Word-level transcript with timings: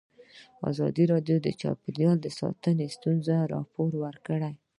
ازادي 0.69 1.03
راډیو 1.13 1.37
د 1.41 1.47
چاپیریال 1.61 2.17
ساتنه 2.39 2.85
ستونزې 2.95 3.37
راپور 3.53 3.91
کړي. 4.27 4.53